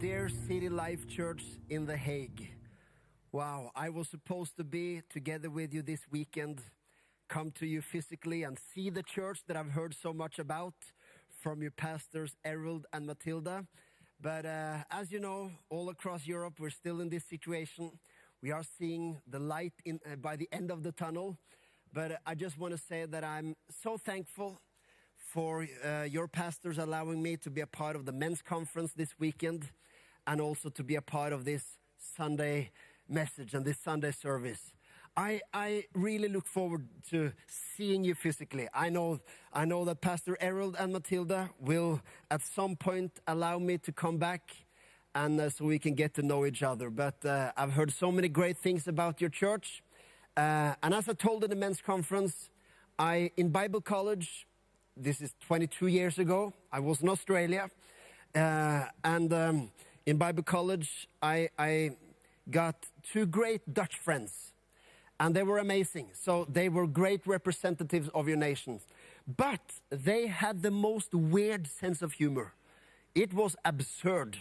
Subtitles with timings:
[0.00, 2.50] Dear City Life Church in The Hague.
[3.32, 6.60] Wow, I was supposed to be together with you this weekend,
[7.28, 10.74] come to you physically and see the church that I've heard so much about
[11.42, 13.66] from your pastors, Errol and Matilda.
[14.20, 17.98] But uh, as you know, all across Europe, we're still in this situation.
[18.40, 21.38] We are seeing the light in, uh, by the end of the tunnel.
[21.92, 24.60] But I just want to say that I'm so thankful
[25.16, 29.18] for uh, your pastors allowing me to be a part of the men's conference this
[29.18, 29.72] weekend
[30.28, 31.64] and also to be a part of this
[31.96, 32.70] Sunday
[33.08, 34.72] message and this Sunday service.
[35.16, 38.68] I, I really look forward to seeing you physically.
[38.72, 39.20] I know,
[39.52, 44.18] I know that Pastor Errol and Matilda will at some point allow me to come
[44.18, 44.42] back
[45.14, 46.90] and uh, so we can get to know each other.
[46.90, 49.82] But uh, I've heard so many great things about your church.
[50.36, 52.50] Uh, and as I told in the men's conference,
[52.98, 54.46] I, in Bible college,
[54.94, 57.70] this is 22 years ago, I was in Australia.
[58.34, 59.70] Uh, and um,
[60.08, 61.90] in Bible college, I, I
[62.50, 64.52] got two great Dutch friends.
[65.20, 66.06] And they were amazing.
[66.14, 68.80] So they were great representatives of your nation.
[69.26, 72.54] But they had the most weird sense of humor.
[73.14, 74.38] It was absurd.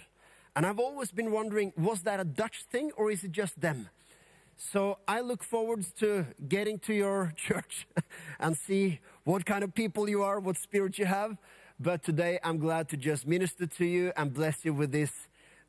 [0.55, 3.89] And I've always been wondering was that a Dutch thing or is it just them?
[4.55, 7.87] So I look forward to getting to your church
[8.39, 11.35] and see what kind of people you are, what spirit you have.
[11.77, 15.11] But today I'm glad to just minister to you and bless you with this,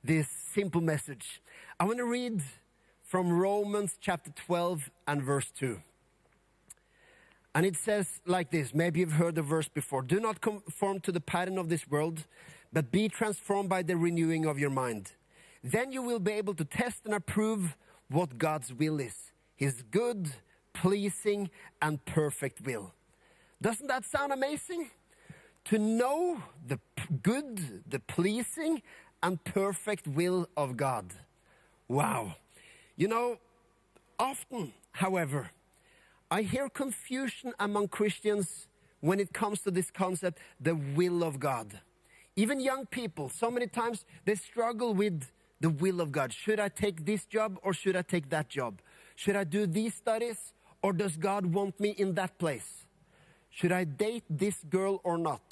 [0.03, 1.41] this simple message.
[1.79, 2.43] I want to read
[3.03, 5.81] from Romans chapter 12 and verse 2.
[7.55, 11.13] And it says like this maybe you've heard the verse before Do not conform to
[11.13, 12.27] the pattern of this world,
[12.73, 15.13] but be transformed by the renewing of your mind.
[15.65, 17.77] Then you will be able to test and approve
[18.09, 20.31] what God's will is His good,
[20.73, 21.51] pleasing,
[21.83, 22.95] and perfect will.
[23.61, 24.91] Doesn't that sound amazing?
[25.65, 26.79] To know the
[27.23, 28.83] good, the pleasing,
[29.23, 31.07] and perfect will of God.
[31.89, 32.37] Wow.
[32.97, 33.39] You know,
[34.19, 35.51] often, however,
[36.31, 38.69] I hear confusion among Christians
[39.01, 41.81] when it comes to this concept, the will of God.
[42.37, 46.33] Even young people, so many times they struggle with the will of God.
[46.33, 48.81] Should I take this job or should I take that job?
[49.17, 52.87] Should I do these studies or does God want me in that place?
[53.51, 55.43] Should I date this girl or not?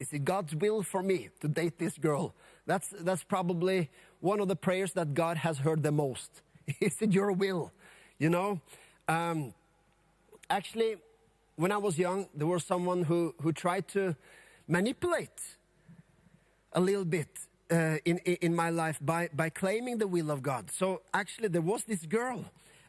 [0.00, 2.34] Is it God's will for me to date this girl?
[2.66, 3.90] That's, that's probably
[4.20, 6.42] one of the prayers that God has heard the most.
[6.80, 7.72] Is it your will?
[8.18, 8.60] You know?
[9.08, 9.52] Um,
[10.48, 10.96] actually,
[11.56, 14.16] when I was young, there was someone who, who tried to
[14.68, 15.40] manipulate
[16.72, 17.28] a little bit
[17.70, 20.70] uh, in, in my life by, by claiming the will of God.
[20.70, 22.44] So actually, there was this girl.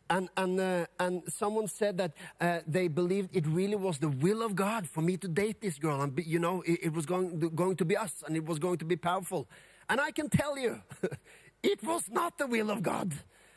[0.09, 4.43] And, and, uh, and someone said that uh, they believed it really was the will
[4.43, 6.01] of God for me to date this girl.
[6.01, 8.59] And, you know, it, it was going to, going to be us and it was
[8.59, 9.47] going to be powerful.
[9.89, 10.81] And I can tell you,
[11.63, 13.13] it was not the will of God.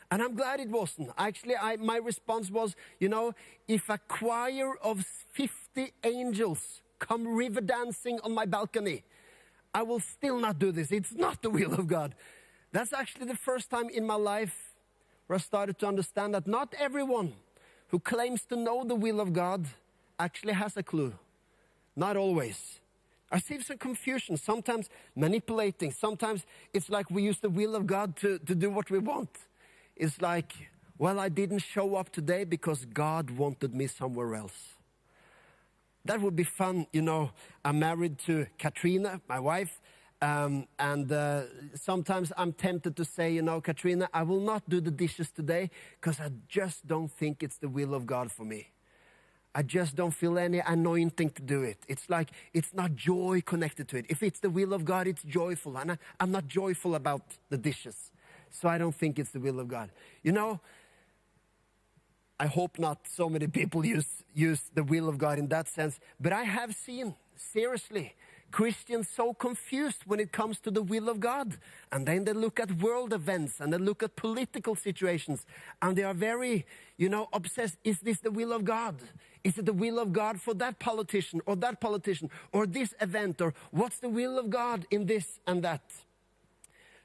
[0.09, 1.09] And I'm glad it wasn't.
[1.17, 3.33] Actually, I, my response was, you know,
[3.67, 9.03] if a choir of 50 angels come river dancing on my balcony,
[9.73, 10.91] I will still not do this.
[10.91, 12.15] It's not the will of God.
[12.71, 14.66] That's actually the first time in my life
[15.27, 17.33] where I started to understand that not everyone
[17.89, 19.67] who claims to know the will of God
[20.19, 21.13] actually has a clue.
[21.95, 22.79] Not always.
[23.31, 25.91] I see some confusion, sometimes manipulating.
[25.91, 29.29] Sometimes it's like we use the will of God to, to do what we want.
[29.95, 30.53] It's like,
[30.97, 34.75] well, I didn't show up today because God wanted me somewhere else.
[36.05, 37.31] That would be fun, you know.
[37.65, 39.81] I'm married to Katrina, my wife,
[40.21, 41.43] um, and uh,
[41.75, 45.69] sometimes I'm tempted to say, you know, Katrina, I will not do the dishes today
[45.99, 48.69] because I just don't think it's the will of God for me.
[49.53, 51.77] I just don't feel any anointing to do it.
[51.87, 54.05] It's like it's not joy connected to it.
[54.09, 55.77] If it's the will of God, it's joyful.
[55.77, 58.11] And I, I'm not joyful about the dishes.
[58.51, 59.89] So I don't think it's the will of God.
[60.23, 60.59] You know,
[62.39, 65.99] I hope not so many people use, use the will of God in that sense.
[66.19, 68.13] But I have seen, seriously,
[68.51, 71.57] Christians so confused when it comes to the will of God.
[71.91, 75.45] And then they look at world events and they look at political situations
[75.81, 76.65] and they are very,
[76.97, 77.77] you know, obsessed.
[77.83, 78.95] Is this the will of God?
[79.43, 83.41] Is it the will of God for that politician or that politician or this event
[83.41, 85.81] or what's the will of God in this and that?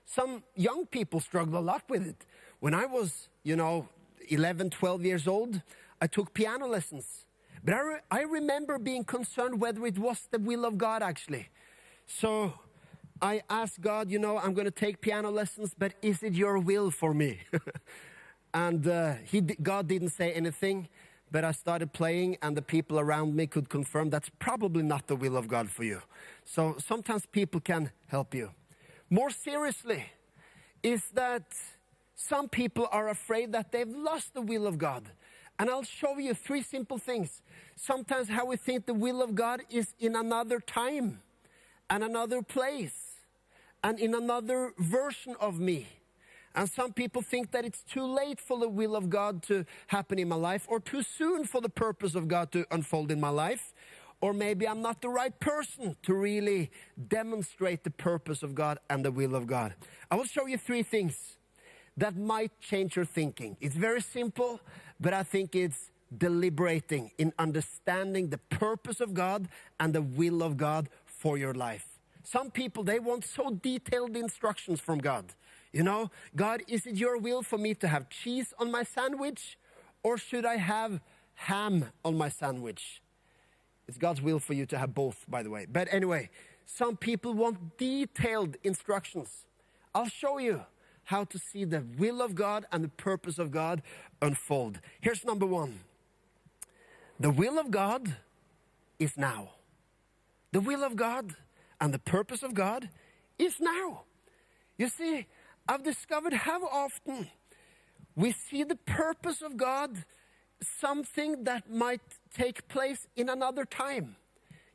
[0.06, 2.26] Some young people struggle a lot with it.
[2.60, 3.88] When I was, you know,
[4.28, 5.60] 11, 12 years old,
[6.00, 7.21] I took piano lessons.
[7.64, 11.48] But I, re I remember being concerned whether it was the will of God actually.
[12.06, 12.54] So
[13.20, 16.58] I asked God, you know, I'm going to take piano lessons, but is it your
[16.58, 17.40] will for me?
[18.54, 20.88] and uh, he, God didn't say anything,
[21.30, 25.14] but I started playing, and the people around me could confirm that's probably not the
[25.14, 26.02] will of God for you.
[26.44, 28.50] So sometimes people can help you.
[29.08, 30.04] More seriously,
[30.82, 31.44] is that
[32.16, 35.10] some people are afraid that they've lost the will of God.
[35.58, 37.42] And I'll show you three simple things.
[37.76, 41.20] Sometimes how we think the will of God is in another time
[41.88, 43.12] and another place
[43.84, 45.88] and in another version of me.
[46.54, 50.18] And some people think that it's too late for the will of God to happen
[50.18, 53.30] in my life or too soon for the purpose of God to unfold in my
[53.30, 53.72] life.
[54.20, 56.70] Or maybe I'm not the right person to really
[57.08, 59.74] demonstrate the purpose of God and the will of God.
[60.10, 61.36] I will show you three things
[61.96, 63.56] that might change your thinking.
[63.60, 64.60] It's very simple,
[65.00, 69.48] but I think it's deliberating in understanding the purpose of God
[69.80, 71.86] and the will of God for your life.
[72.22, 75.34] Some people, they want so detailed instructions from God.
[75.72, 79.58] You know, God, is it your will for me to have cheese on my sandwich
[80.02, 81.00] or should I have
[81.34, 83.00] ham on my sandwich?
[83.88, 85.66] It's God's will for you to have both, by the way.
[85.70, 86.30] But anyway,
[86.66, 89.46] some people want detailed instructions.
[89.94, 90.62] I'll show you
[91.04, 93.82] how to see the will of God and the purpose of God
[94.20, 94.80] unfold.
[95.00, 95.80] Here's number one
[97.18, 98.16] the will of God
[98.98, 99.50] is now.
[100.52, 101.36] The will of God
[101.80, 102.88] and the purpose of God
[103.38, 104.02] is now.
[104.76, 105.26] You see,
[105.68, 107.28] I've discovered how often
[108.14, 110.04] we see the purpose of God,
[110.62, 112.02] something that might
[112.34, 114.16] take place in another time.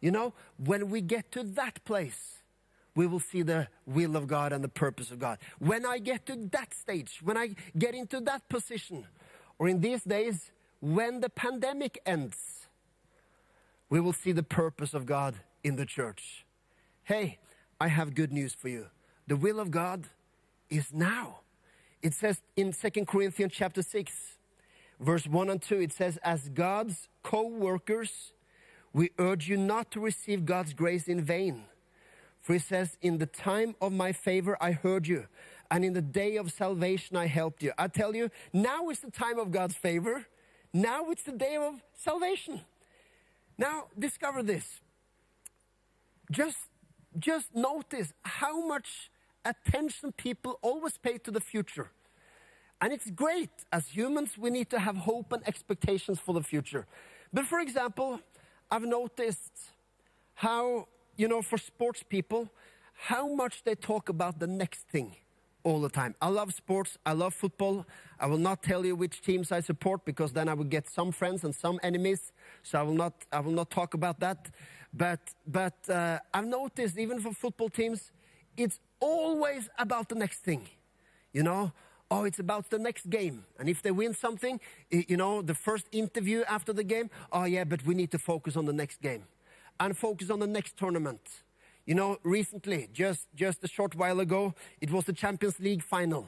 [0.01, 2.36] You know, when we get to that place,
[2.97, 5.37] we will see the will of God and the purpose of God.
[5.59, 9.05] When I get to that stage, when I get into that position,
[9.59, 12.67] or in these days, when the pandemic ends,
[13.87, 16.43] we will see the purpose of God in the church.
[17.03, 17.37] Hey,
[17.79, 18.87] I have good news for you.
[19.27, 20.07] The will of God
[20.71, 21.41] is now.
[22.01, 24.11] It says in Second Corinthians chapter 6,
[24.99, 28.33] verse 1 and 2, it says, As God's co workers,
[28.91, 31.65] we urge you not to receive God's grace in vain.
[32.47, 35.27] For he says, In the time of my favor I heard you,
[35.69, 37.73] and in the day of salvation I helped you.
[37.77, 40.25] I tell you, now is the time of God's favor.
[40.71, 42.61] Now it's the day of salvation.
[43.57, 44.79] Now discover this.
[46.31, 46.55] Just,
[47.19, 49.11] just notice how much
[49.43, 51.91] attention people always pay to the future.
[52.79, 53.49] And it's great.
[53.73, 56.87] As humans, we need to have hope and expectations for the future.
[57.33, 58.21] But for example,
[58.71, 59.51] I've noticed
[60.35, 62.49] how, you know, for sports people,
[62.93, 65.15] how much they talk about the next thing
[65.63, 66.15] all the time.
[66.21, 66.97] I love sports.
[67.05, 67.85] I love football.
[68.19, 71.11] I will not tell you which teams I support because then I will get some
[71.11, 72.31] friends and some enemies.
[72.63, 74.49] So I will not, I will not talk about that.
[74.93, 78.11] But, but uh, I've noticed even for football teams,
[78.55, 80.69] it's always about the next thing.
[81.33, 81.73] You know,
[82.09, 83.43] oh, it's about the next game.
[83.59, 84.59] And if they win something,
[84.89, 88.55] you know, the first interview after the game, oh, yeah, but we need to focus
[88.55, 89.23] on the next game
[89.79, 91.21] and focus on the next tournament.
[91.85, 96.27] You know, recently, just, just a short while ago, it was the Champions League final.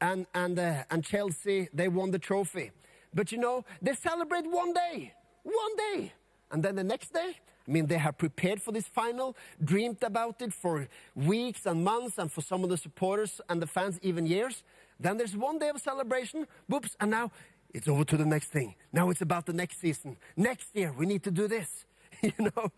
[0.00, 2.70] And, and, uh, and Chelsea, they won the trophy.
[3.14, 6.12] But you know, they celebrate one day, one day.
[6.50, 10.42] And then the next day, I mean, they have prepared for this final, dreamed about
[10.42, 14.26] it for weeks and months, and for some of the supporters and the fans, even
[14.26, 14.64] years.
[14.98, 17.30] Then there's one day of celebration, whoops, and now
[17.72, 18.74] it's over to the next thing.
[18.92, 20.16] Now it's about the next season.
[20.36, 21.84] Next year, we need to do this.
[22.22, 22.70] you know,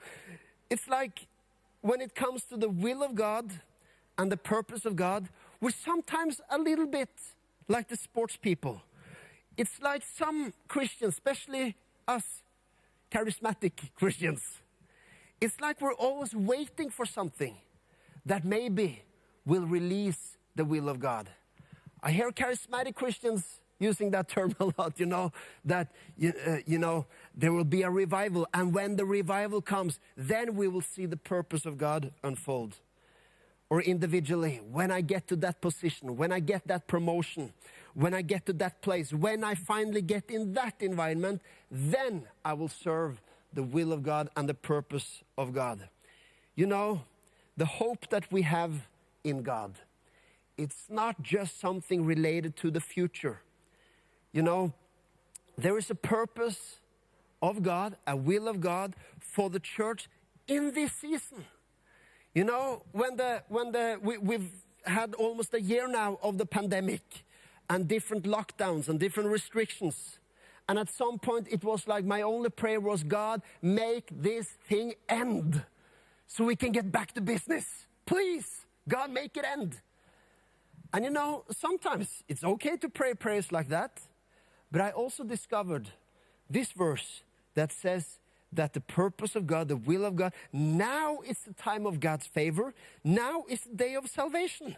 [0.71, 1.27] it's like
[1.81, 3.53] when it comes to the will of God
[4.19, 5.29] and the purpose of God,
[5.61, 7.11] we're sometimes a little bit
[7.69, 8.83] like the sports people.
[9.57, 11.77] It's like some Christians, especially
[12.09, 12.43] us
[13.11, 14.43] charismatic Christians,
[15.41, 17.57] it's like we're always waiting for something
[18.25, 19.03] that maybe
[19.45, 21.29] will release the will of God.
[22.03, 25.33] I hear charismatic Christians using that term a lot, you know,
[25.65, 28.47] that, you, uh, you know, there will be a revival.
[28.53, 32.77] And when the revival comes, then we will see the purpose of God unfold.
[33.71, 37.55] Or individually, when I get to that position, when I get that promotion,
[37.95, 42.53] when I get to that place, when I finally get in that environment, then I
[42.53, 43.21] will serve
[43.53, 45.89] the will of God and the purpose of God.
[46.55, 47.03] You know,
[47.57, 48.89] the hope that we have
[49.25, 49.75] in God,
[50.59, 53.41] it's not just something related to the future.
[54.33, 54.73] You know,
[55.57, 56.77] there is a purpose
[57.43, 60.09] of God, a will of God for the church
[60.47, 61.45] in this season.
[62.35, 64.51] You know, when the when the we, we've
[64.85, 67.25] had almost a year now of the pandemic
[67.69, 70.19] and different lockdowns and different restrictions.
[70.69, 74.95] And at some point, it was like my only prayer was, God, make this thing
[75.09, 75.63] end
[76.27, 77.87] so we can get back to business.
[78.07, 79.81] Please, God, make it end.
[80.93, 84.01] And you know, sometimes it's okay to pray prayers like that,
[84.71, 85.89] but I also discovered
[86.49, 87.23] this verse
[87.55, 88.19] that says
[88.53, 92.27] that the purpose of God, the will of God, now is the time of God's
[92.27, 94.77] favor, now is the day of salvation.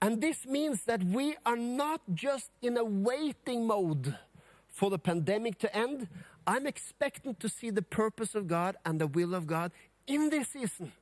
[0.00, 4.16] And this means that we are not just in a waiting mode
[4.68, 6.08] for the pandemic to end.
[6.46, 9.72] I'm expecting to see the purpose of God and the will of God
[10.06, 10.92] in this season.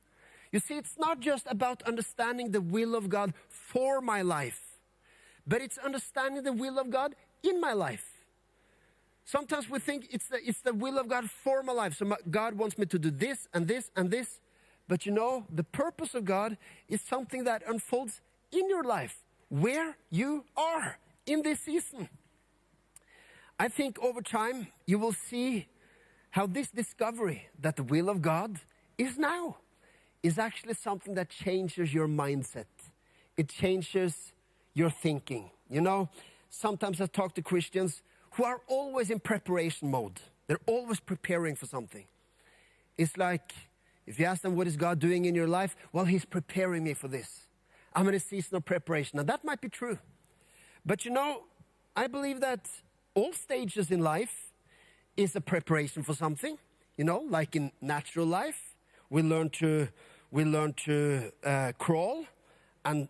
[0.51, 4.79] You see, it's not just about understanding the will of God for my life,
[5.45, 8.12] but it's understanding the will of God in my life.
[9.25, 11.95] Sometimes we think it's the, it's the will of God for my life.
[11.97, 14.39] So my, God wants me to do this and this and this.
[14.87, 16.57] But you know, the purpose of God
[16.89, 22.09] is something that unfolds in your life, where you are in this season.
[23.59, 25.67] I think over time you will see
[26.31, 28.59] how this discovery that the will of God
[28.97, 29.57] is now
[30.21, 32.65] is actually something that changes your mindset.
[33.37, 34.33] It changes
[34.73, 35.51] your thinking.
[35.69, 36.09] You know,
[36.49, 38.01] sometimes I talk to Christians
[38.33, 40.19] who are always in preparation mode.
[40.47, 42.05] They're always preparing for something.
[42.97, 43.53] It's like
[44.05, 45.75] if you ask them, What is God doing in your life?
[45.91, 47.47] Well, He's preparing me for this.
[47.95, 49.17] I'm in a season of preparation.
[49.17, 49.99] Now, that might be true.
[50.85, 51.43] But you know,
[51.95, 52.67] I believe that
[53.13, 54.51] all stages in life
[55.15, 56.57] is a preparation for something.
[56.97, 58.75] You know, like in natural life,
[59.09, 59.87] we learn to,
[60.31, 62.25] we learn to uh, crawl,
[62.83, 63.07] and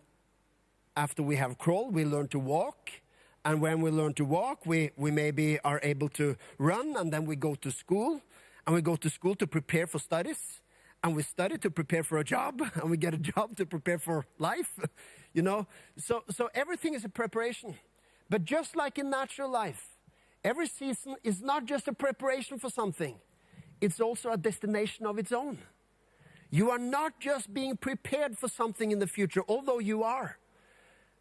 [0.96, 2.90] after we have crawled, we learn to walk.
[3.44, 7.26] And when we learn to walk, we, we maybe are able to run, and then
[7.26, 8.22] we go to school.
[8.66, 10.60] And we go to school to prepare for studies.
[11.02, 12.62] And we study to prepare for a job.
[12.76, 14.78] And we get a job to prepare for life.
[15.34, 15.66] you know?
[15.98, 17.74] So, so everything is a preparation.
[18.30, 19.88] But just like in natural life,
[20.42, 23.16] every season is not just a preparation for something,
[23.80, 25.58] it's also a destination of its own.
[26.50, 30.38] You are not just being prepared for something in the future, although you are.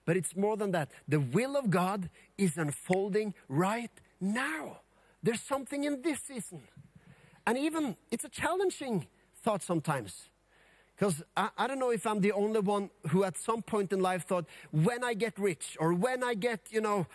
[0.05, 0.89] But it's more than that.
[1.07, 4.79] The will of God is unfolding right now.
[5.21, 6.63] There's something in this season.
[7.47, 9.07] And even it's a challenging
[9.41, 10.29] thought sometimes.
[10.95, 13.99] Because I, I, don't know if I'm the only one who at some point in
[13.99, 17.07] life thought, when I get rich or when I get, you know,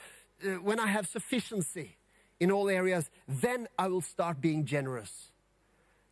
[0.45, 1.97] uh, when I have sufficiency
[2.41, 5.33] in all areas, then I will start being generous.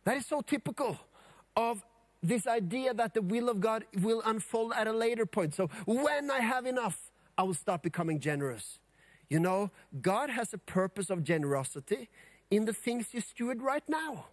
[0.05, 0.97] That is so typical
[1.55, 1.83] of
[2.27, 5.55] this idea that the will of God will unfold at a later point.
[5.55, 8.79] So when I have enough, I will start becoming generous.
[9.29, 12.09] You know, God has a purpose of generosity
[12.49, 14.25] in the things you steward right now.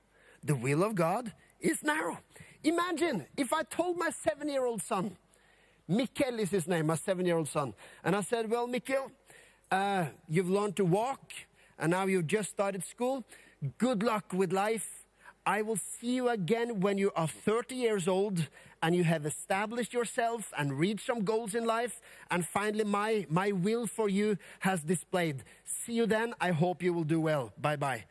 [0.42, 2.18] The will of God is narrow.
[2.62, 5.16] Imagine if I told my seven year old son,
[5.88, 9.10] Mikkel is his name, my seven year old son, and I said, Well, Mikkel,
[9.70, 11.32] uh, you've learned to walk,
[11.78, 13.24] and now you've just started school.
[13.78, 15.03] Good luck with life
[15.46, 18.48] I will see you again when you are 30 years old
[18.82, 22.00] and you have established yourself and reached some goals in life.
[22.30, 25.44] And finally, my, my will for you has displayed.
[25.64, 26.34] See you then.
[26.40, 27.52] I hope you will do well.
[27.60, 28.04] Bye bye.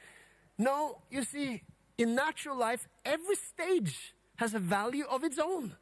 [0.57, 1.63] No, you see,
[1.97, 5.75] in natural life, every stage has a value of its own.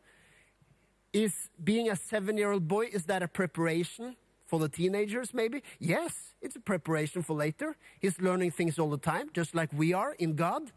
[1.14, 4.16] Is being a seven year old boy, is that a preparation
[4.48, 5.64] for the teenagers, maybe?
[5.80, 7.76] Yes, it's a preparation for later.
[8.00, 10.72] He's learning things all the time, just like we are in God.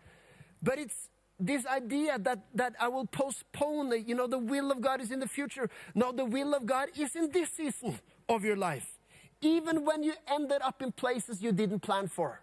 [0.64, 4.80] But it's this idea that, that I will postpone, the, you know, the will of
[4.80, 5.68] God is in the future.
[5.94, 8.98] No, the will of God is in this season of your life.
[9.42, 12.40] Even when you ended up in places you didn't plan for.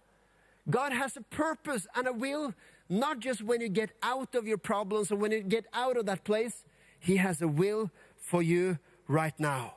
[0.69, 2.53] God has a purpose and a will,
[2.87, 6.05] not just when you get out of your problems or when you get out of
[6.05, 6.63] that place.
[6.99, 9.75] He has a will for you right now.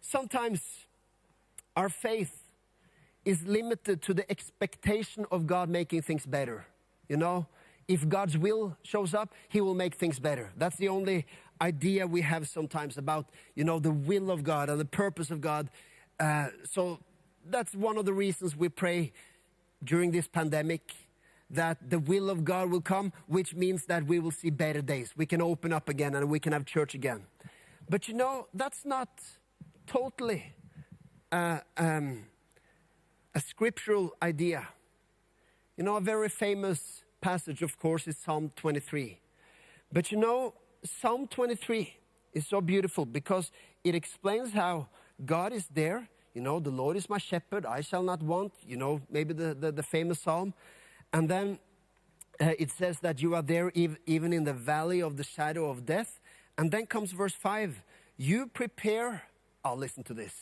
[0.00, 0.60] Sometimes
[1.76, 2.42] our faith
[3.24, 6.66] is limited to the expectation of God making things better.
[7.08, 7.46] You know,
[7.88, 10.52] if God's will shows up, He will make things better.
[10.56, 11.26] That's the only
[11.60, 15.40] idea we have sometimes about, you know, the will of God and the purpose of
[15.40, 15.70] God.
[16.18, 16.98] Uh, so
[17.48, 19.12] that's one of the reasons we pray
[19.84, 20.94] during this pandemic
[21.48, 25.12] that the will of God will come, which means that we will see better days.
[25.16, 27.26] We can open up again and we can have church again.
[27.88, 29.08] But you know, that's not
[29.86, 30.54] totally
[31.30, 32.24] uh, um,
[33.34, 34.66] a scriptural idea.
[35.76, 39.18] You know, a very famous passage, of course, is Psalm 23.
[39.92, 40.54] But you know,
[40.84, 41.92] Psalm 23
[42.32, 43.50] is so beautiful because
[43.82, 44.86] it explains how
[45.24, 46.08] God is there.
[46.34, 48.52] You know, the Lord is my shepherd, I shall not want.
[48.64, 50.54] You know, maybe the, the, the famous psalm.
[51.12, 51.58] And then
[52.40, 55.68] uh, it says that you are there ev- even in the valley of the shadow
[55.68, 56.20] of death.
[56.56, 57.82] And then comes verse 5
[58.16, 59.22] You prepare,
[59.64, 60.34] I'll listen to this.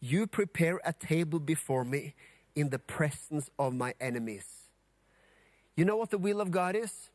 [0.00, 2.14] You prepare a table before me
[2.54, 4.69] in the presence of my enemies.
[5.80, 7.08] You know what the will of God is?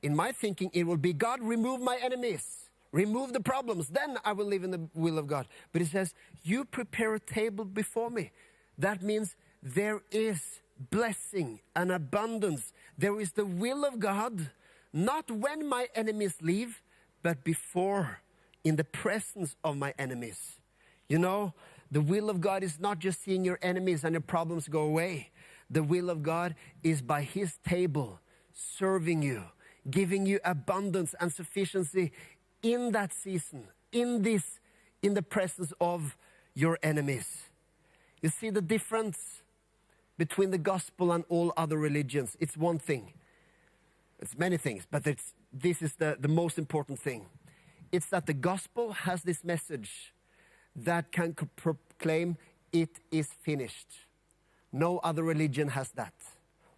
[0.00, 4.32] In my thinking, it will be God, remove my enemies, remove the problems, then I
[4.32, 5.46] will live in the will of God.
[5.72, 8.30] But it says, You prepare a table before me.
[8.78, 12.72] That means there is blessing and abundance.
[12.96, 14.52] There is the will of God,
[14.90, 16.80] not when my enemies leave,
[17.22, 18.20] but before,
[18.64, 20.52] in the presence of my enemies.
[21.10, 21.52] You know,
[21.90, 25.28] the will of God is not just seeing your enemies and your problems go away.
[25.70, 28.20] The will of God is by His table
[28.52, 29.44] serving you,
[29.90, 32.12] giving you abundance and sufficiency
[32.62, 34.60] in that season, in this,
[35.02, 36.16] in the presence of
[36.54, 37.50] your enemies.
[38.20, 39.42] You see the difference
[40.16, 42.36] between the gospel and all other religions?
[42.40, 43.12] It's one thing.
[44.18, 47.26] It's many things, but it's, this is the, the most important thing.
[47.92, 50.12] It's that the gospel has this message
[50.74, 52.36] that can proclaim
[52.72, 53.88] it is finished.
[54.72, 56.12] No other religion has that.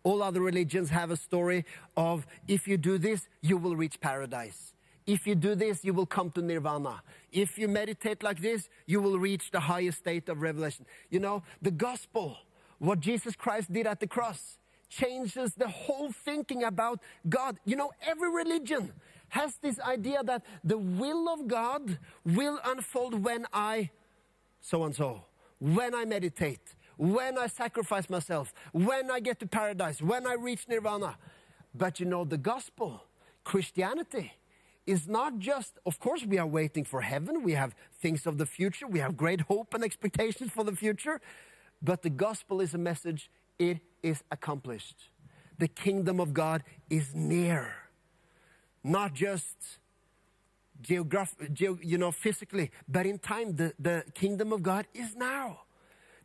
[0.02, 1.64] All other religions have a story
[1.96, 4.74] of if you do this, you will reach paradise.
[5.06, 7.02] If you do this, you will come to nirvana.
[7.32, 10.86] If you meditate like this, you will reach the highest state of revelation.
[11.10, 12.36] You know, the gospel,
[12.78, 17.58] what Jesus Christ did at the cross, changes the whole thinking about God.
[17.64, 18.92] You know, every religion
[19.30, 23.90] has this idea that the will of God will unfold when I
[24.60, 25.24] so and so,
[25.58, 26.60] when I meditate,
[27.00, 31.16] when I sacrifice myself, when I get to paradise, when I reach nirvana.
[31.74, 33.04] But you know, the gospel,
[33.42, 34.32] Christianity,
[34.86, 38.44] is not just, of course, we are waiting for heaven, we have things of the
[38.44, 41.22] future, we have great hope and expectations for the future,
[41.80, 44.96] but the gospel is a message, it is accomplished.
[45.58, 47.74] The kingdom of God is near
[48.84, 49.56] not just
[50.82, 53.56] geograph- ge- you know, physically, but in time.
[53.56, 55.60] The, the kingdom of God is now.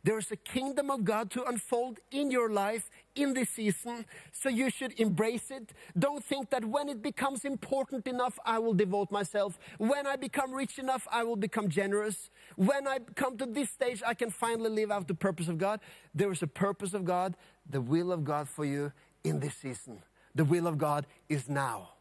[0.06, 4.48] There is a kingdom of God to unfold in your life in this season, so
[4.48, 5.72] you should embrace it.
[5.98, 9.58] Don't think that when it becomes important enough, I will devote myself.
[9.78, 12.30] When I become rich enough, I will become generous.
[12.54, 15.80] When I come to this stage, I can finally live out the purpose of God.
[16.14, 17.34] There is a purpose of God,
[17.68, 18.92] the will of God for you
[19.24, 20.04] in this season.
[20.36, 21.94] The will of God is now.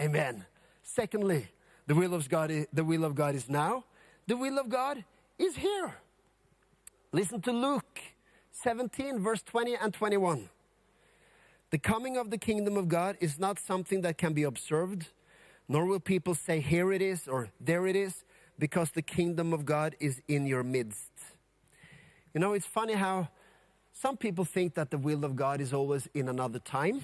[0.00, 0.46] Amen.
[0.84, 1.48] Secondly,
[1.88, 3.82] the will of God is, the will of God is now.
[4.28, 5.04] The will of God
[5.40, 5.96] is here.
[7.14, 8.00] Listen to Luke
[8.52, 10.48] 17 verse 20 and 21.
[11.68, 15.08] The coming of the kingdom of God is not something that can be observed,
[15.68, 18.24] nor will people say here it is or there it is
[18.58, 21.12] because the kingdom of God is in your midst.
[22.32, 23.28] You know, it's funny how
[23.92, 27.02] some people think that the will of God is always in another time,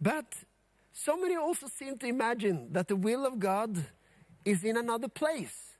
[0.00, 0.44] but
[0.92, 3.84] so many also seem to imagine that the will of God
[4.44, 5.78] is in another place.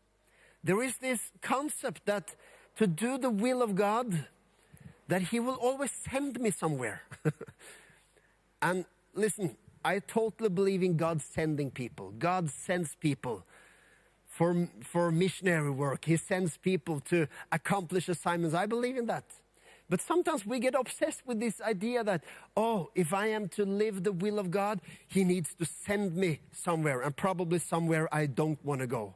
[0.64, 2.34] There is this concept that
[2.78, 4.26] to do the will of God,
[5.08, 7.02] that He will always send me somewhere.
[8.62, 12.12] and listen, I totally believe in God sending people.
[12.18, 13.44] God sends people
[14.26, 16.04] for, for missionary work.
[16.04, 18.54] He sends people to accomplish assignments.
[18.54, 19.24] I believe in that.
[19.90, 22.22] But sometimes we get obsessed with this idea that,
[22.56, 26.40] oh, if I am to live the will of God, He needs to send me
[26.52, 29.14] somewhere, and probably somewhere I don't want to go.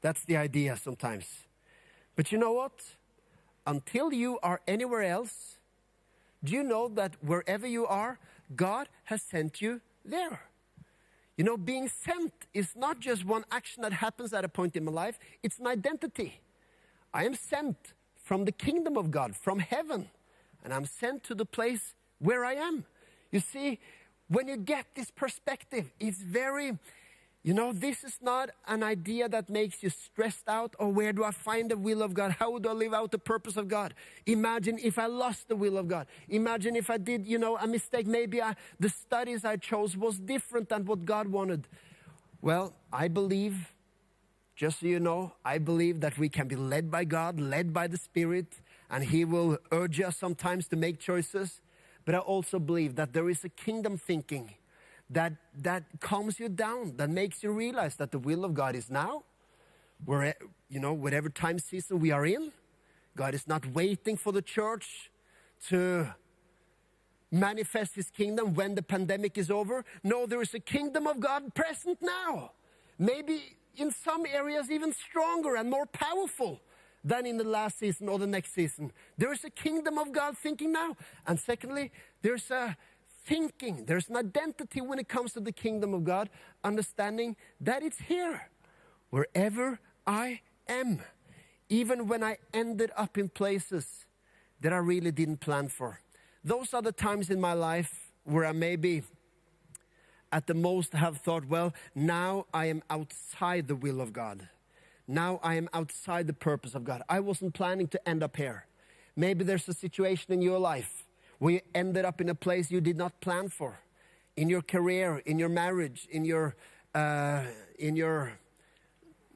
[0.00, 1.26] That's the idea sometimes.
[2.16, 2.82] But you know what?
[3.66, 5.58] Until you are anywhere else,
[6.42, 8.18] do you know that wherever you are,
[8.54, 10.42] God has sent you there?
[11.36, 14.84] You know, being sent is not just one action that happens at a point in
[14.84, 16.40] my life, it's an identity.
[17.12, 20.08] I am sent from the kingdom of God, from heaven,
[20.62, 22.84] and I'm sent to the place where I am.
[23.32, 23.80] You see,
[24.28, 26.78] when you get this perspective, it's very,
[27.44, 31.24] you know, this is not an idea that makes you stressed out or where do
[31.24, 32.36] I find the will of God?
[32.38, 33.92] How do I live out the purpose of God?
[34.24, 36.06] Imagine if I lost the will of God.
[36.30, 38.06] Imagine if I did, you know, a mistake.
[38.06, 41.68] Maybe I, the studies I chose was different than what God wanted.
[42.40, 43.74] Well, I believe
[44.56, 47.88] just so you know, I believe that we can be led by God, led by
[47.88, 51.60] the Spirit, and He will urge us sometimes to make choices.
[52.06, 54.54] But I also believe that there is a kingdom thinking
[55.10, 58.90] that, that calms you down, that makes you realize that the will of God is
[58.90, 59.24] now,
[60.04, 60.34] where,
[60.68, 62.52] you know, whatever time season we are in.
[63.16, 65.10] God is not waiting for the church
[65.68, 66.14] to
[67.30, 69.84] manifest His kingdom when the pandemic is over.
[70.02, 72.52] No, there is a kingdom of God present now.
[72.98, 76.60] Maybe in some areas even stronger and more powerful
[77.04, 78.90] than in the last season or the next season.
[79.18, 80.96] There is a kingdom of God thinking now.
[81.26, 82.76] And secondly, there's a
[83.24, 86.28] thinking, there's an identity when it comes to the kingdom of God,
[86.62, 88.50] understanding that it's here,
[89.10, 91.00] wherever I am,
[91.68, 94.06] even when I ended up in places
[94.60, 96.00] that I really didn't plan for.
[96.44, 99.02] Those are the times in my life where I maybe
[100.30, 104.48] at the most have thought, well, now I am outside the will of God.
[105.06, 107.02] Now I am outside the purpose of God.
[107.08, 108.66] I wasn't planning to end up here.
[109.16, 111.03] Maybe there's a situation in your life
[111.40, 113.80] you ended up in a place you did not plan for.
[114.36, 116.56] In your career, in your marriage, in your,
[116.94, 117.44] uh,
[117.78, 118.32] in your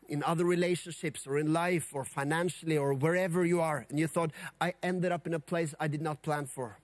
[0.08, 4.30] in other relationships or in life or financially or wherever you are, and you thought,
[4.60, 6.78] I ended up in a place I did not plan for.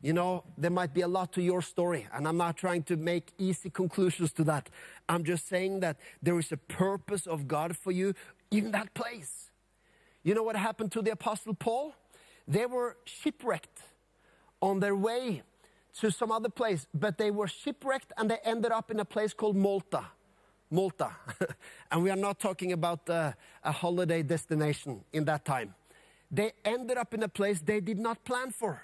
[0.00, 2.96] You know, there might be a lot to your story, and I'm not trying to
[2.96, 4.68] make easy conclusions to that.
[5.08, 8.14] I'm just saying that there is a purpose of God for you
[8.50, 9.50] in that place.
[10.22, 11.94] You know what happened to the Apostle Paul?
[12.46, 13.82] They were shipwrecked
[14.60, 15.42] on their way
[16.00, 19.32] to some other place, but they were shipwrecked and they ended up in a place
[19.34, 20.04] called Malta.
[20.70, 21.10] Malta.
[21.90, 23.32] and we are not talking about uh,
[23.64, 25.74] a holiday destination in that time.
[26.30, 28.82] They ended up in a place they did not plan for.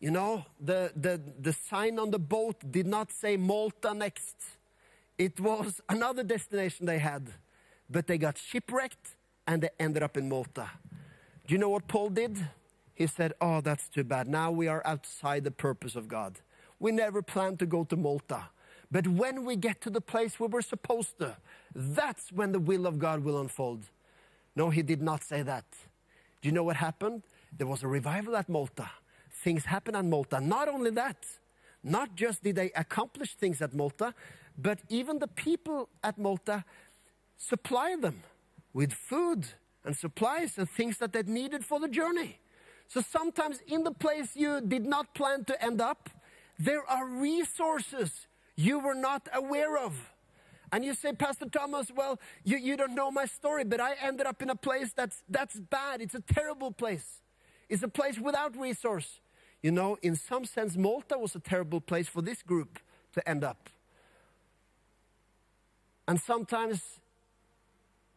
[0.00, 4.36] You know, the, the, the sign on the boat did not say Malta next.
[5.18, 7.28] It was another destination they had.
[7.88, 9.14] But they got shipwrecked
[9.46, 10.70] and they ended up in Malta.
[11.46, 12.48] Do you know what Paul did?
[12.94, 14.28] He said, Oh, that's too bad.
[14.28, 16.40] Now we are outside the purpose of God.
[16.78, 18.48] We never planned to go to Malta.
[18.90, 21.36] But when we get to the place where we're supposed to,
[21.74, 23.84] that's when the will of God will unfold.
[24.54, 25.64] No, he did not say that.
[26.40, 27.22] Do you know what happened?
[27.56, 28.88] There was a revival at Malta.
[29.42, 30.40] Things happened at Malta.
[30.40, 31.16] Not only that,
[31.82, 34.14] not just did they accomplish things at Malta,
[34.56, 36.64] but even the people at Malta
[37.36, 38.22] supplied them
[38.72, 39.46] with food
[39.84, 42.38] and supplies and things that they needed for the journey.
[42.88, 46.10] So sometimes in the place you did not plan to end up,
[46.58, 50.12] there are resources you were not aware of.
[50.72, 54.26] And you say, Pastor Thomas, well, you, you don't know my story, but I ended
[54.26, 56.00] up in a place that's, that's bad.
[56.00, 57.22] It's a terrible place.
[57.68, 59.20] It's a place without resource.
[59.62, 62.78] You know, in some sense, Malta was a terrible place for this group
[63.12, 63.70] to end up.
[66.06, 66.82] And sometimes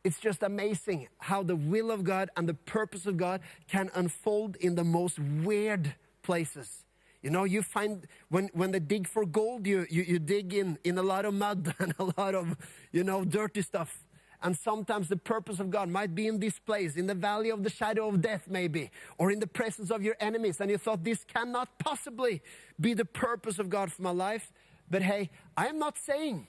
[0.04, 4.56] it's just amazing how the will of God and the purpose of God can unfold
[4.58, 6.86] in the most weird places.
[7.22, 10.78] You know, you find when, when they dig for gold, you, you, you dig in,
[10.84, 12.56] in a lot of mud and a lot of,
[12.92, 14.04] you know, dirty stuff.
[14.42, 17.64] And sometimes the purpose of God might be in this place, in the valley of
[17.64, 20.62] the shadow of death, maybe, or in the presence of your enemies.
[20.62, 22.44] And you thought, this cannot possibly
[22.80, 24.52] be the purpose of God for my life.
[24.90, 26.48] But hey, I am not saying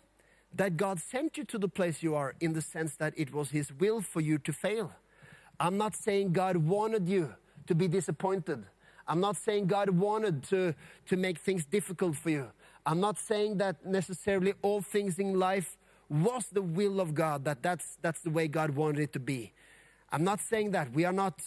[0.55, 3.51] that God sent you to the place you are in the sense that it was
[3.51, 4.93] His will for you to fail.
[5.61, 7.35] I'm not saying God wanted you
[7.67, 8.65] to be disappointed.
[9.07, 10.75] I'm not saying God wanted to,
[11.07, 12.49] to make things difficult for you.
[12.87, 15.77] I'm not saying that necessarily all things in life
[16.09, 19.53] was the will of God, that that's, that's the way God wanted it to be.
[20.11, 20.93] I'm not saying that.
[20.93, 21.43] We are not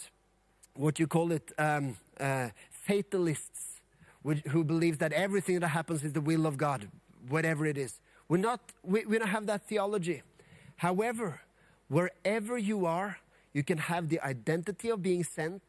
[0.74, 3.80] what you call it, um, uh, fatalists,
[4.48, 6.88] who believe that everything that happens is the will of God,
[7.28, 8.00] whatever it is.
[8.32, 10.22] We're not, we, we don't have that theology.
[10.76, 11.42] However,
[11.88, 13.18] wherever you are,
[13.52, 15.60] you can have the identity of being sent,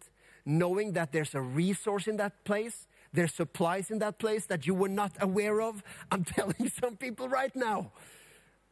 [0.46, 4.74] knowing that there's a resource in that place, there's supplies in that place that you
[4.74, 5.84] were not aware of.
[6.10, 7.92] I'm telling some people right now.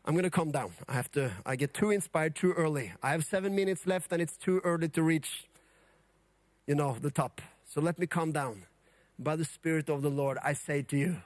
[0.06, 0.71] I'm to calm down.
[0.88, 2.93] I have to, I get too inspired too early.
[3.04, 5.49] I have seven minutes left and it's too early to reach,
[6.65, 7.41] you know, the top.
[7.65, 8.63] So let me calm down.
[9.19, 11.17] By the Spirit of the Lord, I say to you,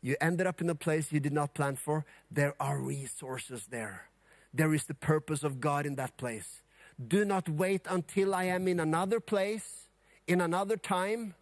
[0.00, 4.08] you ended up in a place you did not plan for, there are resources there.
[4.54, 6.62] There is the purpose of God in that place.
[7.06, 9.88] Do not wait until I am in another place,
[10.26, 11.34] in another time.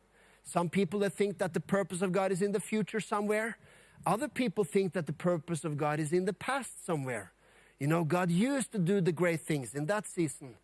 [0.45, 3.57] Some people that think that the purpose of God is in the future somewhere.
[4.05, 7.33] Other people think that the purpose of God is in the past somewhere.
[7.79, 10.55] You know, God used to do the great things in that season.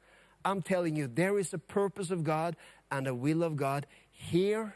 [0.44, 2.56] I'm telling you, there is a purpose of God
[2.90, 4.74] and a will of God here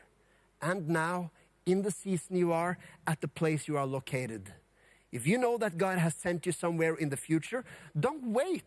[0.61, 1.31] and now
[1.66, 4.52] in the season you are, at the place you are located.
[5.12, 7.64] If you know that God has sent you somewhere in the future,
[7.98, 8.64] don't wait.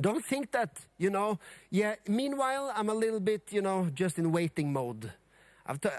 [0.00, 1.38] Don't think that, you know,
[1.70, 5.12] yeah, meanwhile, I'm a little bit, you know, just in waiting mode.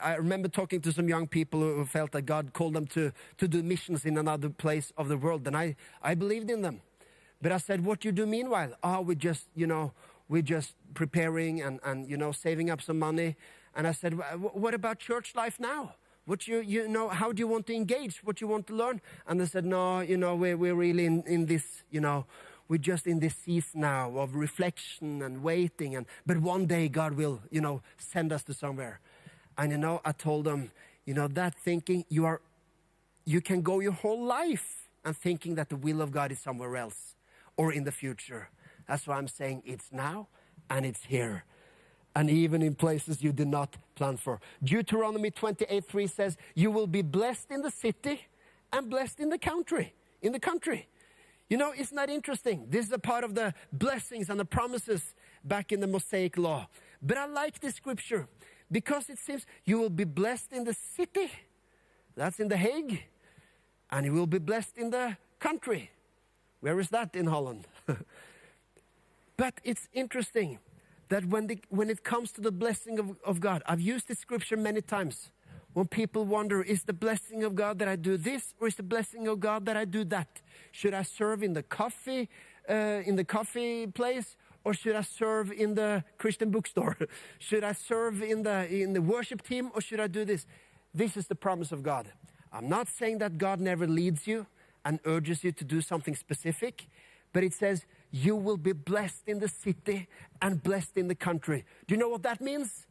[0.01, 3.47] I remember talking to some young people who felt that God called them to, to
[3.47, 6.81] do missions in another place of the world, and I, I believed in them.
[7.41, 8.73] But I said, what you do meanwhile?
[8.83, 9.93] Oh, we just, you know,
[10.27, 13.35] we're just preparing and, and, you know, saving up some money
[13.79, 14.11] and I said,
[14.41, 15.93] what about church life now?
[16.25, 18.17] What you, you know, how do you want to engage?
[18.25, 18.99] What you want to learn?
[19.25, 22.25] And they said, no, you know, we're, we're really in, in this, you know,
[22.67, 25.95] we're just in this season now of reflection and waiting.
[25.95, 28.99] And, but one day God will, you know, send us to somewhere.
[29.57, 30.71] And, you know, I told them,
[31.05, 32.41] you know, that thinking, you are,
[33.23, 36.75] you can go your whole life and thinking that the will of God is somewhere
[36.75, 37.15] else
[37.55, 38.49] or in the future.
[38.89, 40.27] That's why I'm saying it's now
[40.69, 41.45] and it's here
[42.15, 44.39] and even in places you did not plan for.
[44.63, 48.27] Deuteronomy 28 3 says, You will be blessed in the city
[48.73, 49.93] and blessed in the country.
[50.21, 50.87] In the country.
[51.49, 52.67] You know, isn't that interesting?
[52.69, 56.67] This is a part of the blessings and the promises back in the Mosaic law.
[57.01, 58.27] But I like this scripture
[58.71, 61.31] because it seems you will be blessed in the city.
[62.15, 63.03] That's in the Hague.
[63.91, 65.89] And you will be blessed in the country.
[66.59, 67.65] Where is that in Holland?
[69.37, 70.59] but it's interesting
[71.09, 74.19] that when, the, when it comes to the blessing of, of God, I've used this
[74.19, 75.31] scripture many times.
[75.73, 78.83] When people wonder, is the blessing of God that I do this, or is the
[78.83, 80.41] blessing of God that I do that?
[80.71, 82.29] Should I serve in the coffee,
[82.69, 82.73] uh,
[83.05, 86.97] in the coffee place, or should I serve in the Christian bookstore?
[87.39, 90.45] should I serve in the in the worship team, or should I do this?
[90.93, 92.07] This is the promise of God.
[92.51, 94.47] I'm not saying that God never leads you
[94.83, 96.87] and urges you to do something specific,
[97.31, 100.07] but it says you will be blessed in the city
[100.41, 101.65] and blessed in the country.
[101.87, 102.85] Do you know what that means?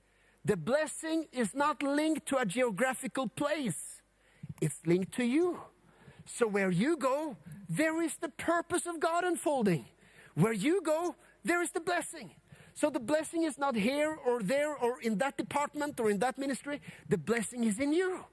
[0.45, 4.03] The blessing is not linked to a geographical place,
[4.61, 5.61] it's linked to you.
[6.25, 7.37] So where you go,
[7.69, 9.87] there is the purpose of God unfolding.
[10.35, 12.33] Where you go, there is the blessing.
[12.75, 16.39] So the blessing is not here or there or in that department or in that
[16.39, 16.81] ministry.
[17.09, 18.25] The blessing is in you.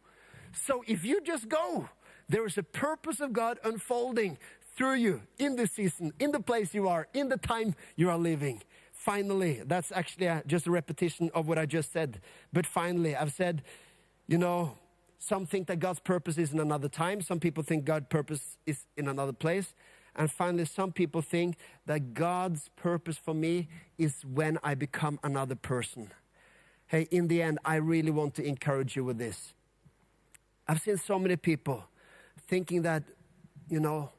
[0.54, 1.89] So if you just go,
[2.28, 4.38] there is a purpose of God unfolding
[4.76, 8.18] through you in this season, in the place you are, in the time you are
[8.18, 8.62] living.
[8.92, 12.20] Finally, that's actually just a repetition of what I just said.
[12.52, 13.62] But finally, I've said,
[14.28, 14.78] you know,
[15.20, 17.22] some think that God's purpose is in another time.
[17.22, 19.74] Some people think God's purpose is in another place.
[20.16, 25.56] And finally, some people think that God's purpose for me is when I become another
[25.56, 26.12] person.
[26.88, 29.54] Hey, in the end, I really want to encourage you with this.
[30.68, 31.84] I've seen so many people
[32.48, 33.04] thinking that,
[33.70, 34.12] you know,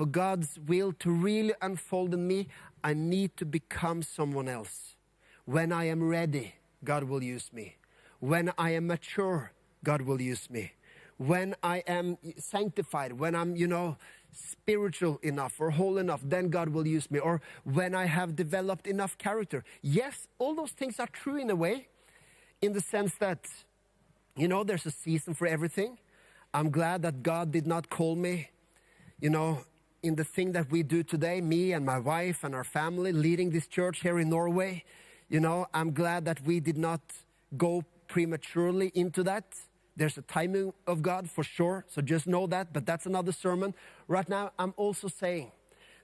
[0.00, 2.48] for God's will to really unfold in me,
[2.82, 4.96] I need to become someone else.
[5.44, 7.76] When I am ready, God will use me.
[8.18, 9.52] When I am mature,
[9.84, 10.72] God will use me.
[11.18, 13.98] When I am sanctified, when I'm, you know,
[14.32, 17.18] spiritual enough or whole enough, then God will use me.
[17.18, 19.64] Or when I have developed enough character.
[19.82, 21.88] Yes, all those things are true in a way,
[22.62, 23.44] in the sense that,
[24.34, 25.98] you know, there's a season for everything.
[26.54, 28.48] I'm glad that God did not call me,
[29.20, 29.64] you know,
[30.02, 33.50] in the thing that we do today, me and my wife and our family leading
[33.50, 34.84] this church here in Norway.
[35.28, 37.00] You know, I'm glad that we did not
[37.56, 39.44] go prematurely into that.
[39.96, 43.74] There's a timing of God for sure, so just know that, but that's another sermon.
[44.08, 45.52] Right now, I'm also saying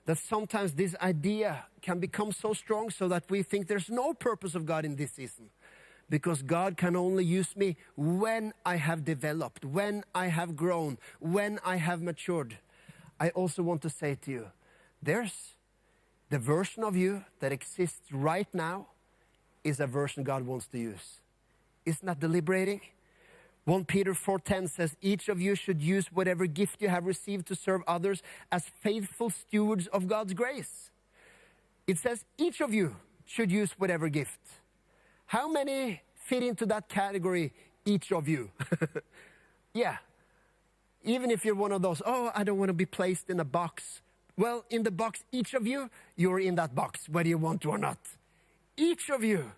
[0.05, 4.55] that sometimes this idea can become so strong so that we think there's no purpose
[4.55, 5.49] of God in this season.
[6.09, 11.59] Because God can only use me when I have developed, when I have grown, when
[11.65, 12.57] I have matured.
[13.19, 14.47] I also want to say to you
[15.01, 15.55] there's
[16.29, 18.87] the version of you that exists right now
[19.63, 21.21] is a version God wants to use.
[21.85, 22.81] Isn't that deliberating?
[23.65, 27.55] 1 Peter 4:10 says each of you should use whatever gift you have received to
[27.55, 30.89] serve others as faithful stewards of God's grace.
[31.85, 34.39] It says each of you should use whatever gift.
[35.27, 37.53] How many fit into that category
[37.85, 38.51] each of you?
[39.73, 39.97] yeah,
[41.07, 43.45] even if you're one of those, oh, I don't want to be placed in a
[43.45, 44.01] box.
[44.35, 47.69] Well, in the box, each of you, you're in that box, whether you want to
[47.69, 47.97] or not.
[48.75, 49.51] Each of you,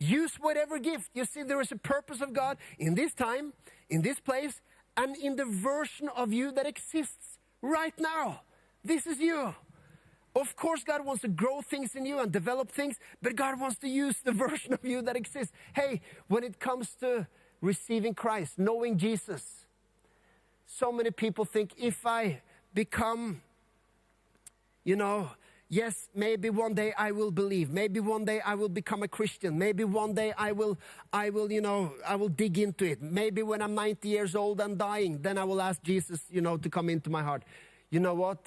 [0.00, 1.10] use whatever gift.
[1.14, 3.52] You see, there is a purpose of God in this time,
[3.90, 4.62] in this place,
[4.96, 8.40] and in the version of you that exists right now.
[8.82, 9.54] This is you.
[10.34, 13.78] Of course, God wants to grow things in you and develop things, but God wants
[13.78, 15.52] to use the version of you that exists.
[15.74, 17.26] Hey, when it comes to
[17.60, 19.63] receiving Christ, knowing Jesus,
[20.66, 22.40] so many people think if I
[22.74, 23.40] become,
[24.82, 25.30] you know,
[25.68, 27.70] yes, maybe one day I will believe.
[27.70, 29.58] Maybe one day I will become a Christian.
[29.58, 30.78] Maybe one day I will,
[31.12, 33.02] I will, you know, I will dig into it.
[33.02, 36.56] Maybe when I'm 90 years old and dying, then I will ask Jesus, you know,
[36.56, 37.44] to come into my heart.
[37.90, 38.38] You know what?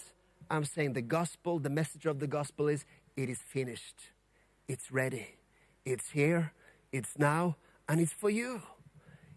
[0.49, 3.99] I'm saying the gospel, the message of the gospel is it is finished.
[4.67, 5.35] It's ready.
[5.85, 6.51] It's here.
[6.91, 7.55] It's now.
[7.89, 8.61] And it's for you.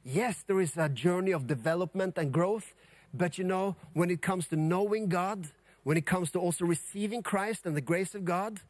[0.05, 2.73] Yes, there is a journey of development and growth,
[3.13, 5.49] but you know, when it comes to knowing God,
[5.85, 8.61] when it comes to also receiving Christ and the grace of God,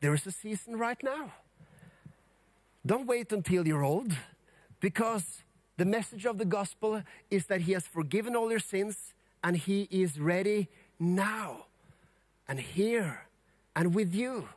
[0.00, 1.32] there is a season right now.
[2.84, 4.14] Don't wait until you're old,
[4.80, 5.42] because
[5.76, 9.88] the message of the gospel is that He has forgiven all your sins and He
[9.90, 11.66] is ready now
[12.46, 13.26] and here
[13.74, 14.48] and with you.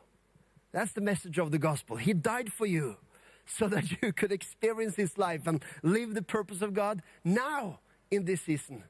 [0.71, 1.97] That's the message of the gospel.
[1.97, 2.97] He died for you
[3.45, 8.25] so that you could experience His life and live the purpose of God now in
[8.25, 8.83] this season.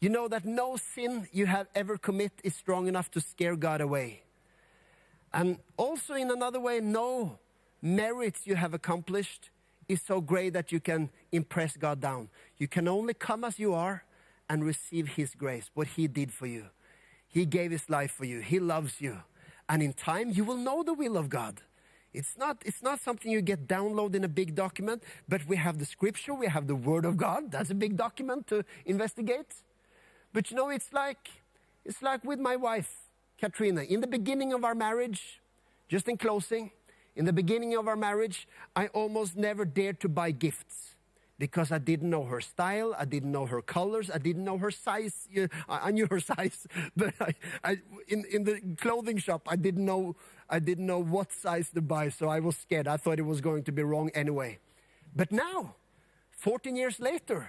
[0.00, 3.80] You know that no sin you have ever commit is strong enough to scare God
[3.80, 4.22] away.
[5.32, 7.38] And also, in another way, no
[7.82, 9.50] merits you have accomplished
[9.88, 12.28] is so great that you can impress God down.
[12.56, 14.04] You can only come as you are
[14.48, 16.66] and receive His grace, what He did for you.
[17.26, 19.22] He gave His life for you, He loves you.
[19.68, 21.62] And in time, you will know the will of God.
[22.14, 25.78] It's not, it's not something you get download in a big document, but we have
[25.78, 27.50] the scripture, we have the word of God.
[27.50, 29.52] That's a big document to investigate.
[30.32, 31.28] But you know, it's like,
[31.84, 32.92] it's like with my wife.
[33.36, 35.40] Katrina, in the beginning of our marriage,
[35.88, 36.70] just in closing,
[37.16, 38.46] in the beginning of our marriage,
[38.76, 40.93] I almost never dared to buy gifts
[41.38, 44.70] because I didn't know her style, I didn't know her colors, I didn't know her
[44.70, 45.28] size.
[45.68, 46.66] I knew her size,
[46.96, 47.76] but I, I,
[48.08, 50.16] in, in the clothing shop, I didn't know
[50.48, 52.86] I didn't know what size to buy, so I was scared.
[52.86, 54.58] I thought it was going to be wrong anyway.
[55.16, 55.76] But now,
[56.30, 57.48] 14 years later,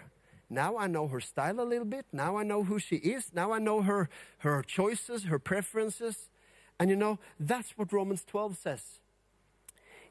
[0.50, 2.06] now I know her style a little bit.
[2.14, 3.32] Now I know who she is.
[3.34, 6.30] Now I know her, her choices, her preferences.
[6.80, 9.00] And you know, that's what Romans 12 says.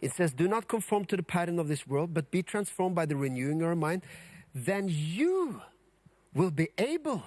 [0.04, 3.06] It says, Do not conform to the pattern of this world, but be transformed by
[3.06, 4.02] the renewing of your mind.
[4.54, 5.62] Then you
[6.34, 7.22] will be able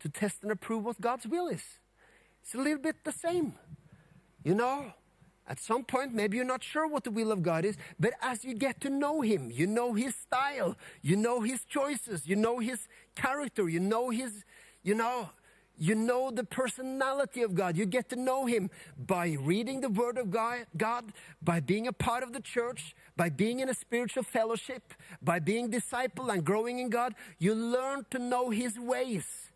[0.00, 1.62] to test and approve what God's will is.
[2.42, 3.56] It's a little bit the same.
[4.42, 4.94] You know,
[5.46, 8.42] at some point, maybe you're not sure what the will of God is, but as
[8.42, 12.58] you get to know Him, you know His style, you know His choices, you know
[12.58, 14.44] His character, you know His,
[14.82, 15.28] you know,
[15.76, 17.76] you know the personality of God.
[17.76, 22.22] You get to know Him by reading the Word of God, by being a part
[22.22, 26.90] of the church, by being in a spiritual fellowship, by being disciple and growing in
[26.90, 27.14] God.
[27.38, 29.50] You learn to know His ways.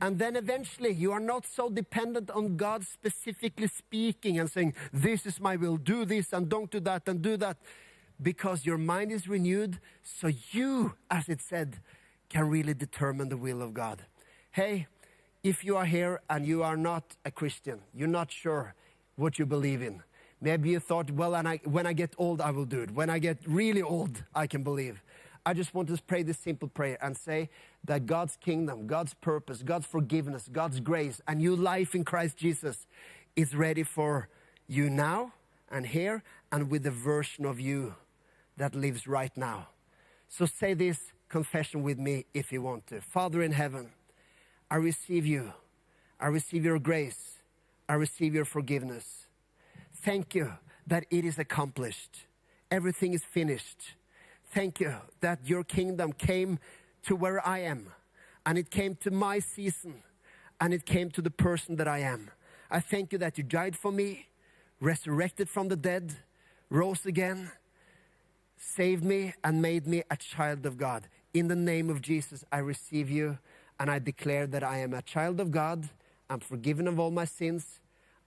[0.00, 5.26] And then eventually you are not so dependent on God specifically speaking and saying, This
[5.26, 7.56] is my will, do this and don't do that and do that.
[8.20, 11.80] Because your mind is renewed, so you, as it said,
[12.28, 14.02] can really determine the will of God.
[14.52, 14.86] Hey,
[15.44, 18.74] if you are here and you are not a Christian, you're not sure
[19.16, 20.02] what you believe in.
[20.40, 22.90] Maybe you thought, well, I, when I get old, I will do it.
[22.90, 25.02] When I get really old, I can believe.
[25.46, 27.50] I just want to pray this simple prayer and say
[27.84, 32.86] that God's kingdom, God's purpose, God's forgiveness, God's grace, and new life in Christ Jesus
[33.36, 34.28] is ready for
[34.66, 35.34] you now
[35.70, 37.94] and here and with the version of you
[38.56, 39.68] that lives right now.
[40.28, 43.02] So say this confession with me if you want to.
[43.02, 43.90] Father in heaven,
[44.70, 45.52] I receive you.
[46.20, 47.38] I receive your grace.
[47.88, 49.26] I receive your forgiveness.
[49.94, 50.52] Thank you
[50.86, 52.26] that it is accomplished.
[52.70, 53.94] Everything is finished
[54.54, 56.60] thank you that your kingdom came
[57.02, 57.92] to where I am,
[58.46, 60.02] and it came to my season,
[60.60, 62.30] and it came to the person that I am.
[62.70, 64.28] I thank you that you died for me,
[64.80, 66.14] resurrected from the dead,
[66.70, 67.50] rose again,
[68.56, 71.08] saved me, and made me a child of God.
[71.34, 73.38] In the name of Jesus, I receive you,
[73.78, 75.88] and I declare that I am a child of God.
[76.30, 77.80] I'm forgiven of all my sins.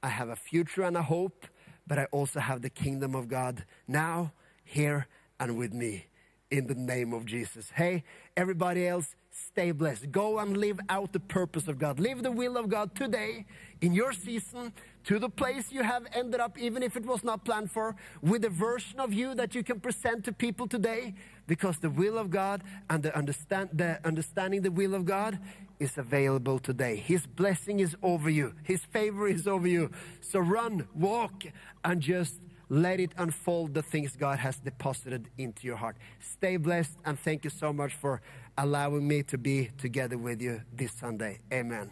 [0.03, 1.47] I have a future and a hope,
[1.85, 4.33] but I also have the kingdom of God now,
[4.63, 5.07] here,
[5.39, 6.05] and with me
[6.51, 7.71] in the name of Jesus.
[7.75, 8.03] Hey,
[8.35, 10.11] everybody else, stay blessed.
[10.11, 11.99] Go and live out the purpose of God.
[11.99, 13.45] Live the will of God today
[13.81, 14.73] in your season
[15.07, 18.43] to the place you have ended up, even if it was not planned for, with
[18.43, 21.13] a version of you that you can present to people today,
[21.47, 25.39] because the will of God and the, understand, the understanding the will of God
[25.79, 26.97] is available today.
[26.97, 28.53] His blessing is over you.
[28.63, 29.91] His favor is over you.
[30.19, 31.45] So run, walk,
[31.85, 35.95] and just let it unfold the things God has deposited into your heart.
[36.19, 38.21] Stay blessed and thank you so much for
[38.57, 41.39] allowing me to be together with you this Sunday.
[41.53, 41.91] Amen.